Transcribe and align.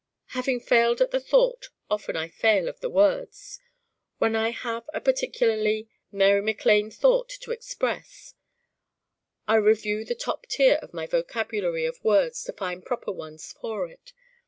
Having 0.29 0.61
failed 0.61 0.99
of 0.99 1.11
the 1.11 1.19
thought 1.19 1.69
often 1.87 2.15
I 2.15 2.27
fail 2.27 2.67
of 2.67 2.79
the 2.79 2.89
words. 2.89 3.59
When 4.17 4.35
I 4.35 4.49
have 4.49 4.89
a 4.95 4.99
particularly 4.99 5.89
M. 6.11 6.43
Mac 6.43 6.65
Lane 6.65 6.89
thought 6.89 7.29
to 7.39 7.51
express 7.51 8.33
I 9.47 9.57
review 9.57 10.03
the 10.03 10.15
top 10.15 10.47
tier 10.47 10.77
of 10.81 10.91
my 10.95 11.05
vocabulary 11.05 11.85
of 11.85 12.03
words 12.03 12.43
to 12.45 12.53
find 12.53 12.83
proper 12.83 13.11
ones 13.11 13.53
for 13.53 13.87
it. 13.89 14.11